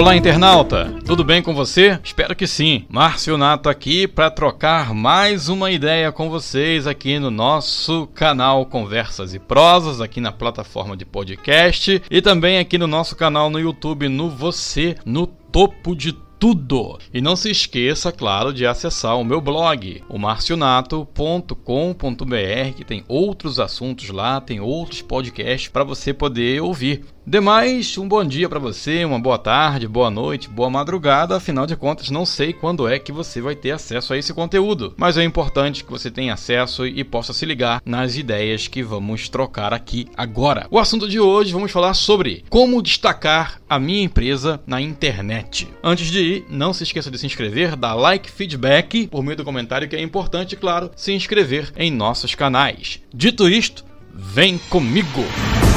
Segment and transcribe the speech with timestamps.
[0.00, 0.94] Olá, internauta!
[1.04, 2.00] Tudo bem com você?
[2.02, 2.86] Espero que sim.
[2.88, 9.34] Márcio Nato aqui para trocar mais uma ideia com vocês aqui no nosso canal Conversas
[9.34, 14.08] e Prosas, aqui na plataforma de podcast e também aqui no nosso canal no YouTube,
[14.08, 16.98] no Você, no Topo de tudo.
[17.12, 23.60] E não se esqueça, claro, de acessar o meu blog, o marcionato.com.br, que tem outros
[23.60, 27.04] assuntos lá, tem outros podcasts para você poder ouvir.
[27.30, 31.36] Demais, um bom dia para você, uma boa tarde, boa noite, boa madrugada.
[31.36, 34.94] Afinal de contas, não sei quando é que você vai ter acesso a esse conteúdo,
[34.96, 39.28] mas é importante que você tenha acesso e possa se ligar nas ideias que vamos
[39.28, 40.66] trocar aqui agora.
[40.72, 45.68] O assunto de hoje vamos falar sobre como destacar a minha empresa na internet.
[45.84, 49.44] Antes de ir, não se esqueça de se inscrever, dar like, feedback por meio do
[49.44, 53.00] comentário que é importante, claro, se inscrever em nossos canais.
[53.14, 55.22] Dito isto, vem comigo.
[55.22, 55.69] Como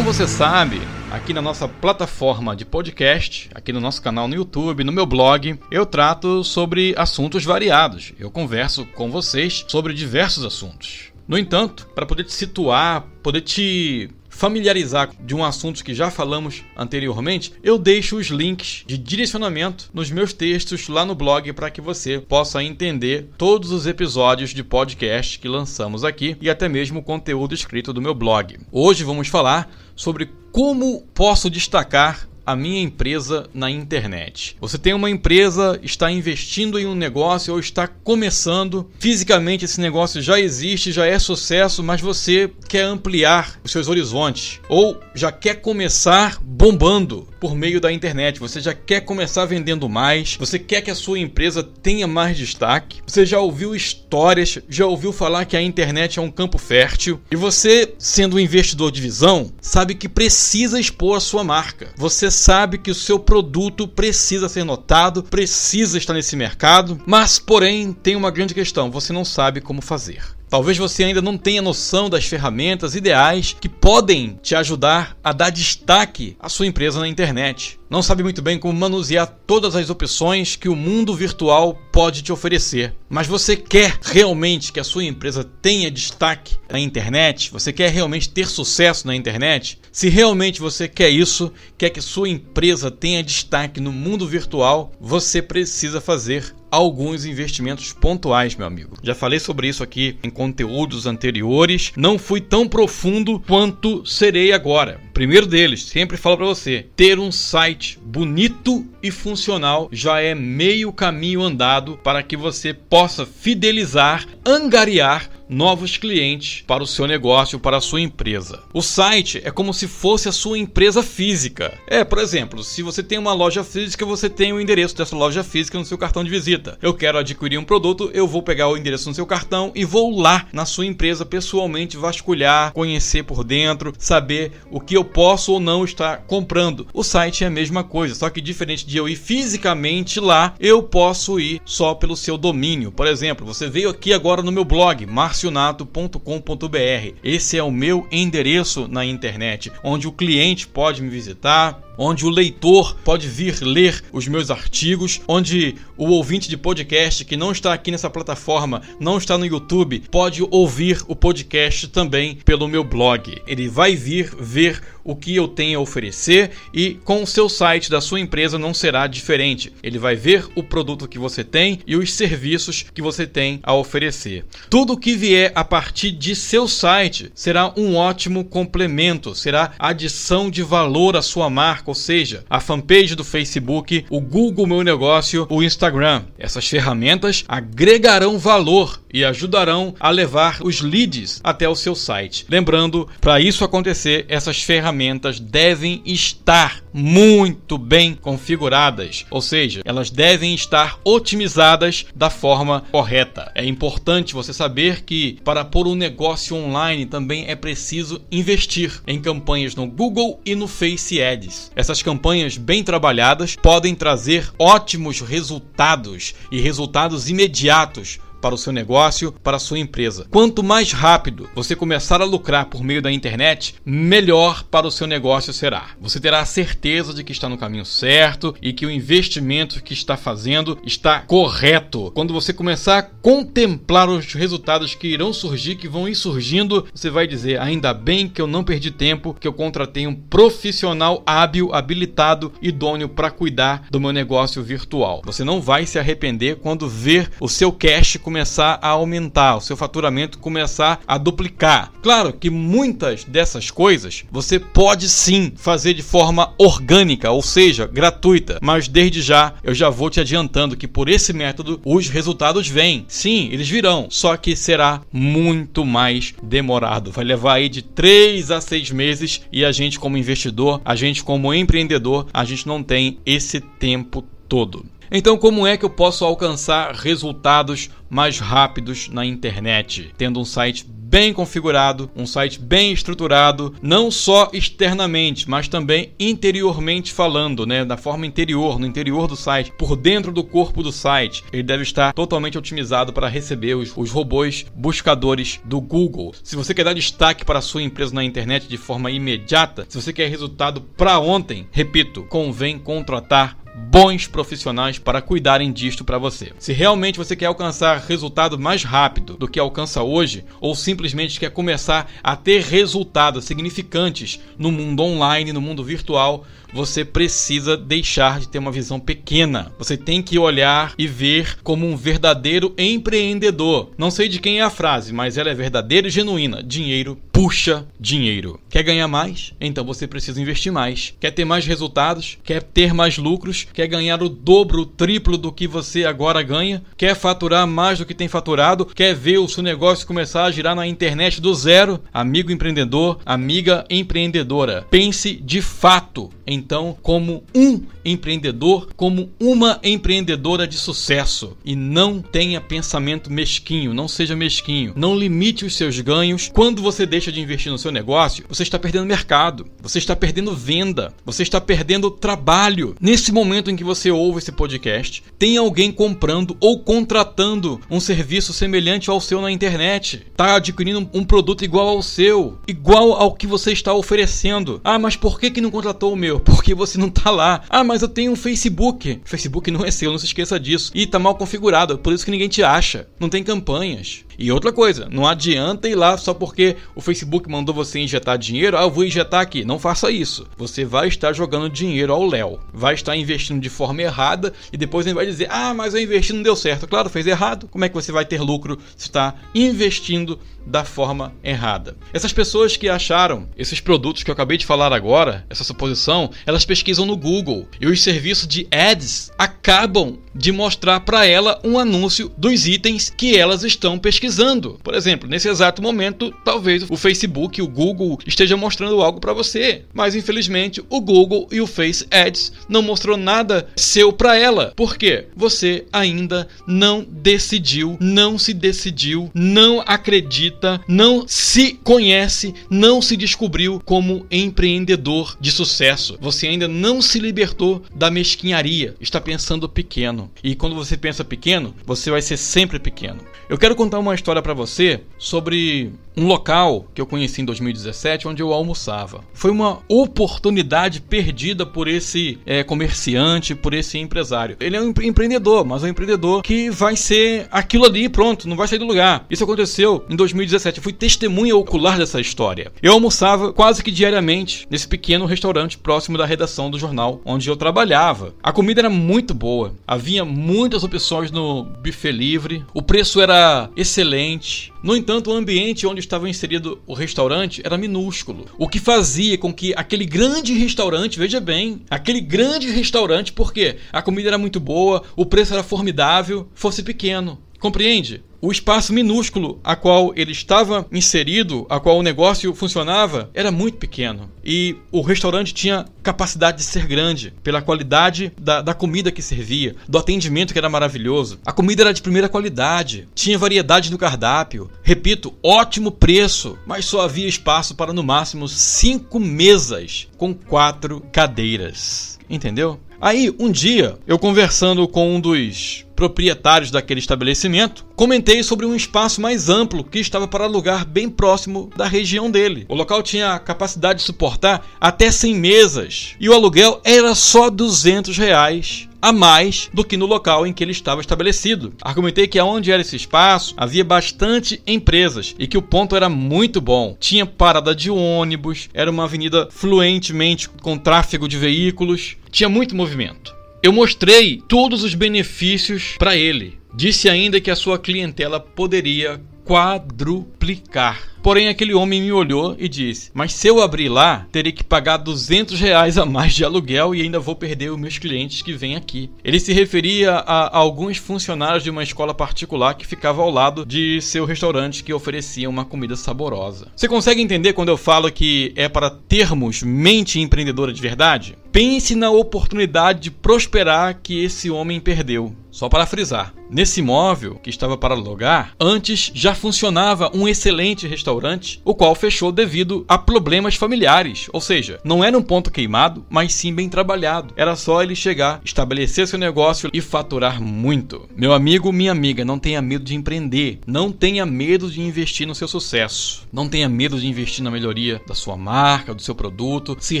[0.14, 4.92] você sabe, aqui na nossa plataforma de podcast, aqui no nosso canal no YouTube, no
[4.92, 8.12] meu blog, eu trato sobre assuntos variados.
[8.16, 11.12] Eu converso com vocês sobre diversos assuntos.
[11.26, 16.62] No entanto, para poder te situar, poder te familiarizar de um assunto que já falamos
[16.76, 21.80] anteriormente, eu deixo os links de direcionamento nos meus textos lá no blog para que
[21.80, 27.02] você possa entender todos os episódios de podcast que lançamos aqui e até mesmo o
[27.02, 28.58] conteúdo escrito do meu blog.
[28.72, 34.56] Hoje vamos falar sobre como posso destacar a minha empresa na internet.
[34.60, 38.90] Você tem uma empresa, está investindo em um negócio ou está começando.
[38.98, 44.60] Fisicamente esse negócio já existe, já é sucesso, mas você quer ampliar os seus horizontes
[44.68, 48.40] ou já quer começar bombando por meio da internet.
[48.40, 53.02] Você já quer começar vendendo mais, você quer que a sua empresa tenha mais destaque.
[53.06, 57.36] Você já ouviu histórias, já ouviu falar que a internet é um campo fértil e
[57.36, 61.90] você, sendo um investidor de visão, sabe que precisa expor a sua marca.
[61.98, 67.92] Você sabe que o seu produto precisa ser notado, precisa estar nesse mercado, mas porém
[67.92, 70.22] tem uma grande questão: você não sabe como fazer.
[70.54, 75.50] Talvez você ainda não tenha noção das ferramentas ideais que podem te ajudar a dar
[75.50, 77.76] destaque à sua empresa na internet.
[77.90, 82.32] Não sabe muito bem como manusear todas as opções que o mundo virtual pode te
[82.32, 82.94] oferecer.
[83.08, 87.50] Mas você quer realmente que a sua empresa tenha destaque na internet?
[87.50, 89.80] Você quer realmente ter sucesso na internet?
[89.90, 95.42] Se realmente você quer isso, quer que sua empresa tenha destaque no mundo virtual, você
[95.42, 98.96] precisa fazer alguns investimentos pontuais, meu amigo.
[99.02, 105.00] Já falei sobre isso aqui em conteúdos anteriores, não fui tão profundo quanto serei agora.
[105.14, 110.92] Primeiro deles, sempre falo para você, ter um site bonito e funcional já é meio
[110.92, 117.76] caminho andado para que você possa fidelizar, angariar novos clientes para o seu negócio, para
[117.76, 118.62] a sua empresa.
[118.72, 121.78] O site é como se fosse a sua empresa física.
[121.86, 125.44] É, por exemplo, se você tem uma loja física, você tem o endereço dessa loja
[125.44, 126.78] física no seu cartão de visita.
[126.80, 130.18] Eu quero adquirir um produto, eu vou pegar o endereço no seu cartão e vou
[130.18, 135.60] lá na sua empresa pessoalmente vasculhar, conhecer por dentro, saber o que eu posso ou
[135.60, 136.86] não estar comprando.
[136.92, 140.82] O site é a mesma coisa, só que diferente de eu ir fisicamente lá, eu
[140.82, 142.90] posso ir só pelo seu domínio.
[142.90, 147.16] Por exemplo, você veio aqui agora no meu blog, Mar marcionato.com.br.
[147.22, 152.30] Esse é o meu endereço na internet, onde o cliente pode me visitar, onde o
[152.30, 157.72] leitor pode vir ler os meus artigos, onde o ouvinte de podcast que não está
[157.72, 163.40] aqui nessa plataforma, não está no YouTube, pode ouvir o podcast também pelo meu blog.
[163.46, 167.90] Ele vai vir ver o que eu tenho a oferecer e com o seu site
[167.90, 169.72] da sua empresa não será diferente.
[169.82, 173.74] Ele vai ver o produto que você tem e os serviços que você tem a
[173.74, 174.44] oferecer.
[174.70, 180.62] Tudo que vier a partir de seu site será um ótimo complemento, será adição de
[180.62, 185.62] valor à sua marca, ou seja, a fanpage do Facebook, o Google Meu Negócio, o
[185.62, 186.24] Instagram.
[186.38, 192.46] Essas ferramentas agregarão valor e ajudarão a levar os leads até o seu site.
[192.48, 200.54] Lembrando, para isso acontecer, essas ferramentas devem estar muito bem configuradas, ou seja, elas devem
[200.54, 203.50] estar otimizadas da forma correta.
[203.52, 209.20] É importante você saber que para pôr um negócio online também é preciso investir em
[209.20, 211.72] campanhas no Google e no Face Ads.
[211.74, 219.32] Essas campanhas bem trabalhadas podem trazer ótimos resultados e resultados imediatos para o seu negócio,
[219.42, 220.26] para a sua empresa.
[220.30, 225.06] Quanto mais rápido você começar a lucrar por meio da internet, melhor para o seu
[225.06, 225.92] negócio será.
[225.98, 229.94] Você terá a certeza de que está no caminho certo e que o investimento que
[229.94, 232.12] está fazendo está correto.
[232.14, 237.08] Quando você começar a contemplar os resultados que irão surgir, que vão ir surgindo, você
[237.08, 241.74] vai dizer: ainda bem que eu não perdi tempo, que eu contratei um profissional hábil,
[241.74, 245.22] habilitado, idôneo para cuidar do meu negócio virtual.
[245.24, 248.33] Você não vai se arrepender quando ver o seu cash começar
[248.82, 251.92] a aumentar, o seu faturamento começar a duplicar.
[252.02, 258.58] Claro que muitas dessas coisas você pode sim fazer de forma orgânica, ou seja, gratuita,
[258.62, 263.04] mas desde já eu já vou te adiantando que por esse método os resultados vêm.
[263.08, 267.10] Sim, eles virão, só que será muito mais demorado.
[267.10, 271.22] Vai levar aí de 3 a 6 meses e a gente como investidor, a gente
[271.22, 274.84] como empreendedor, a gente não tem esse tempo todo.
[275.10, 280.12] Então, como é que eu posso alcançar resultados mais rápidos na internet?
[280.16, 287.12] Tendo um site bem configurado, um site bem estruturado, não só externamente, mas também interiormente
[287.12, 291.44] falando, né, da forma interior, no interior do site, por dentro do corpo do site.
[291.52, 296.34] Ele deve estar totalmente otimizado para receber os, os robôs buscadores do Google.
[296.42, 300.02] Se você quer dar destaque para a sua empresa na internet de forma imediata, se
[300.02, 306.52] você quer resultado para ontem, repito, convém contratar bons profissionais para cuidarem disto para você.
[306.58, 311.50] Se realmente você quer alcançar resultado mais rápido do que alcança hoje, ou simplesmente quer
[311.50, 318.48] começar a ter resultados significantes no mundo online, no mundo virtual, você precisa deixar de
[318.48, 319.72] ter uma visão pequena.
[319.78, 323.92] Você tem que olhar e ver como um verdadeiro empreendedor.
[323.96, 326.62] Não sei de quem é a frase, mas ela é verdadeira e genuína.
[326.64, 328.60] Dinheiro puxa dinheiro.
[328.70, 329.52] Quer ganhar mais?
[329.60, 331.12] Então você precisa investir mais.
[331.18, 332.38] Quer ter mais resultados?
[332.44, 333.66] Quer ter mais lucros?
[333.74, 336.80] Quer ganhar o dobro, o triplo do que você agora ganha?
[336.96, 338.86] Quer faturar mais do que tem faturado?
[338.86, 342.00] Quer ver o seu negócio começar a girar na internet do zero?
[342.12, 350.76] Amigo empreendedor, amiga empreendedora, pense de fato então como um empreendedor, como uma empreendedora de
[350.76, 351.56] sucesso.
[351.64, 354.92] E não tenha pensamento mesquinho, não seja mesquinho.
[354.94, 356.50] Não limite os seus ganhos.
[356.52, 360.54] Quando você deixa de investir no seu negócio, você está perdendo mercado, você está perdendo
[360.54, 362.96] venda, você está perdendo trabalho.
[363.00, 368.52] Nesse momento em que você ouve esse podcast, tem alguém comprando ou contratando um serviço
[368.52, 370.26] semelhante ao seu na internet.
[370.30, 374.80] Está adquirindo um produto igual ao seu, igual ao que você está oferecendo.
[374.84, 376.40] Ah, mas por que, que não contratou o meu?
[376.44, 377.62] porque você não tá lá.
[377.68, 379.20] Ah, mas eu tenho um Facebook.
[379.24, 380.90] Facebook não é seu, não se esqueça disso.
[380.94, 383.06] E tá mal configurado, por isso que ninguém te acha.
[383.18, 384.24] Não tem campanhas.
[384.38, 387.13] E outra coisa, não adianta ir lá só porque o Facebook
[387.46, 389.64] mandou você injetar dinheiro, ah, eu vou injetar aqui.
[389.64, 390.46] Não faça isso.
[390.56, 392.58] Você vai estar jogando dinheiro ao léu.
[392.72, 396.32] Vai estar investindo de forma errada e depois ele vai dizer: "Ah, mas eu investi
[396.32, 396.88] não deu certo".
[396.88, 397.68] Claro, fez errado.
[397.68, 401.96] Como é que você vai ter lucro se está investindo da forma errada?
[402.12, 406.64] Essas pessoas que acharam esses produtos que eu acabei de falar agora, essa suposição, elas
[406.64, 412.30] pesquisam no Google e os serviços de ads acabam de mostrar para ela um anúncio
[412.36, 414.80] dos itens que elas estão pesquisando.
[414.82, 419.84] Por exemplo, nesse exato momento, talvez o Facebook, o Google esteja mostrando algo para você,
[419.92, 424.72] mas infelizmente o Google e o Face Ads não mostrou nada seu para ela.
[424.74, 425.28] Por quê?
[425.36, 430.53] Você ainda não decidiu, não se decidiu, não acredita,
[430.86, 436.16] não se conhece, não se descobriu como empreendedor de sucesso.
[436.20, 440.30] Você ainda não se libertou da mesquinharia, está pensando pequeno.
[440.42, 443.20] E quando você pensa pequeno, você vai ser sempre pequeno.
[443.48, 448.28] Eu quero contar uma história para você sobre um local que eu conheci em 2017
[448.28, 449.22] onde eu almoçava.
[449.32, 454.56] Foi uma oportunidade perdida por esse é, comerciante, por esse empresário.
[454.60, 458.56] Ele é um empreendedor, mas é um empreendedor que vai ser aquilo ali, pronto, não
[458.56, 459.26] vai sair do lugar.
[459.28, 460.43] Isso aconteceu em 2017.
[460.52, 462.72] Eu fui testemunha ocular dessa história.
[462.82, 467.56] Eu almoçava quase que diariamente nesse pequeno restaurante próximo da redação do jornal onde eu
[467.56, 468.34] trabalhava.
[468.42, 474.72] A comida era muito boa, havia muitas opções no buffet livre, o preço era excelente.
[474.82, 479.52] No entanto, o ambiente onde estava inserido o restaurante era minúsculo, o que fazia com
[479.52, 485.02] que aquele grande restaurante, veja bem, aquele grande restaurante, porque a comida era muito boa,
[485.16, 487.38] o preço era formidável, fosse pequeno.
[487.64, 488.22] Compreende?
[488.42, 493.78] O espaço minúsculo a qual ele estava inserido, a qual o negócio funcionava, era muito
[493.78, 494.30] pequeno.
[494.44, 499.76] E o restaurante tinha capacidade de ser grande, pela qualidade da, da comida que servia,
[499.88, 501.40] do atendimento que era maravilhoso.
[501.42, 504.70] A comida era de primeira qualidade, tinha variedade no cardápio.
[504.82, 512.18] Repito, ótimo preço, mas só havia espaço para no máximo cinco mesas com quatro cadeiras.
[512.28, 512.78] Entendeu?
[513.00, 519.20] Aí, um dia, eu conversando com um dos proprietários daquele estabelecimento, comentei sobre um espaço
[519.20, 522.66] mais amplo que estava para alugar bem próximo da região dele.
[522.68, 528.16] O local tinha capacidade de suportar até 100 mesas e o aluguel era só 200
[528.16, 531.74] reais a mais do que no local em que ele estava estabelecido.
[531.82, 536.58] Argumentei que aonde era esse espaço havia bastante empresas e que o ponto era muito
[536.58, 536.96] bom.
[536.98, 543.34] Tinha parada de ônibus, era uma avenida fluentemente com tráfego de veículos, tinha muito movimento.
[543.64, 546.58] Eu mostrei todos os benefícios para ele.
[546.74, 551.00] Disse ainda que a sua clientela poderia quadruplicar.
[551.22, 554.98] Porém, aquele homem me olhou e disse: Mas se eu abrir lá, terei que pagar
[554.98, 558.76] 200 reais a mais de aluguel e ainda vou perder os meus clientes que vêm
[558.76, 559.08] aqui.
[559.24, 563.98] Ele se referia a alguns funcionários de uma escola particular que ficava ao lado de
[564.02, 566.70] seu restaurante que oferecia uma comida saborosa.
[566.76, 571.34] Você consegue entender quando eu falo que é para termos mente empreendedora de verdade?
[571.54, 575.32] Pense na oportunidade de prosperar que esse homem perdeu.
[575.54, 581.62] Só para frisar, nesse imóvel que estava para alugar, antes já funcionava um excelente restaurante,
[581.64, 584.28] o qual fechou devido a problemas familiares.
[584.32, 587.32] Ou seja, não era um ponto queimado, mas sim bem trabalhado.
[587.36, 591.08] Era só ele chegar, estabelecer seu negócio e faturar muito.
[591.16, 593.60] Meu amigo, minha amiga, não tenha medo de empreender.
[593.64, 596.26] Não tenha medo de investir no seu sucesso.
[596.32, 599.76] Não tenha medo de investir na melhoria da sua marca, do seu produto.
[599.78, 600.00] Se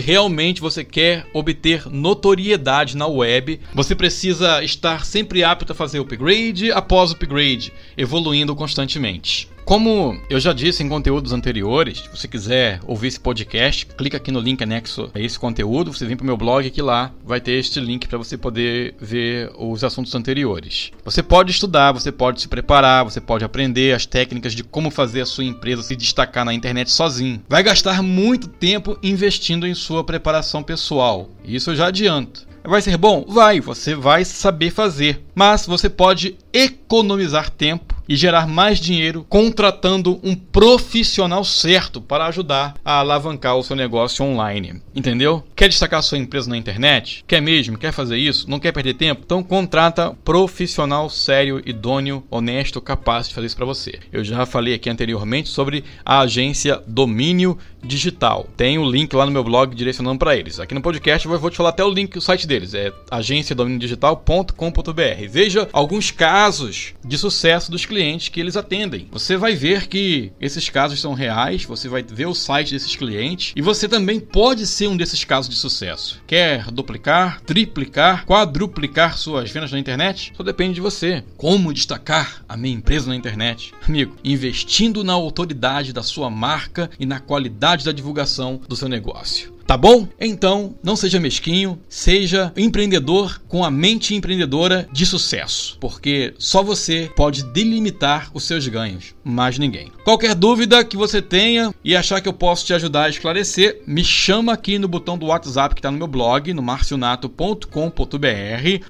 [0.00, 6.72] realmente você quer obter notoriedade na web, você precisa estar sempre apto a fazer upgrade
[6.72, 9.48] após upgrade, evoluindo constantemente.
[9.64, 14.30] Como eu já disse em conteúdos anteriores, se você quiser ouvir esse podcast, clica aqui
[14.30, 17.40] no link anexo a esse conteúdo, você vem para o meu blog que lá vai
[17.40, 20.90] ter este link para você poder ver os assuntos anteriores.
[21.02, 25.22] Você pode estudar, você pode se preparar, você pode aprender as técnicas de como fazer
[25.22, 27.42] a sua empresa se destacar na internet sozinho.
[27.48, 31.30] Vai gastar muito tempo investindo em sua preparação pessoal.
[31.42, 32.43] Isso eu já adianto.
[32.66, 33.26] Vai ser bom?
[33.28, 35.22] Vai, você vai saber fazer.
[35.34, 42.74] Mas você pode economizar tempo e gerar mais dinheiro contratando um profissional certo para ajudar
[42.84, 44.80] a alavancar o seu negócio online.
[44.94, 45.42] Entendeu?
[45.56, 47.24] Quer destacar sua empresa na internet?
[47.26, 47.78] Quer mesmo?
[47.78, 48.48] Quer fazer isso?
[48.48, 49.22] Não quer perder tempo?
[49.24, 53.98] Então contrata profissional sério, idôneo, honesto, capaz de fazer isso para você.
[54.12, 58.46] Eu já falei aqui anteriormente sobre a agência Domínio Digital.
[58.56, 60.60] Tem o link lá no meu blog direcionando para eles.
[60.60, 62.74] Aqui no podcast eu vou te falar até o link do site deles.
[62.74, 65.28] É agenciadominiodigital.com.br.
[65.28, 66.10] Veja alguns
[66.44, 69.08] casos de sucesso dos clientes que eles atendem.
[69.10, 73.54] Você vai ver que esses casos são reais, você vai ver o site desses clientes
[73.56, 76.20] e você também pode ser um desses casos de sucesso.
[76.26, 80.34] Quer duplicar, triplicar, quadruplicar suas vendas na internet?
[80.36, 81.24] Só depende de você.
[81.38, 83.72] Como destacar a minha empresa na internet?
[83.88, 89.53] Amigo, investindo na autoridade da sua marca e na qualidade da divulgação do seu negócio.
[89.66, 90.06] Tá bom?
[90.20, 97.10] Então, não seja mesquinho, seja empreendedor com a mente empreendedora de sucesso, porque só você
[97.16, 99.90] pode delimitar os seus ganhos, mais ninguém.
[100.04, 104.04] Qualquer dúvida que você tenha e achar que eu posso te ajudar a esclarecer, me
[104.04, 107.68] chama aqui no botão do WhatsApp que está no meu blog, no marcionato.com.br,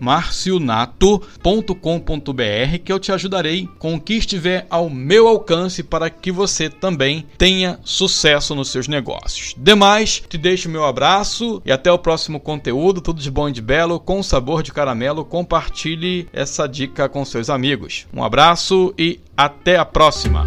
[0.00, 6.69] marcionato.com.br, que eu te ajudarei com o que estiver ao meu alcance para que você
[6.69, 9.54] também tenha sucesso nos seus negócios.
[9.57, 13.00] Demais, te deixo deixo meu abraço e até o próximo conteúdo.
[13.00, 15.25] Tudo de bom e de belo, com sabor de caramelo.
[15.25, 18.06] Compartilhe essa dica com seus amigos.
[18.12, 20.44] Um abraço e até a próxima.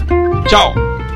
[0.48, 1.07] Tchau!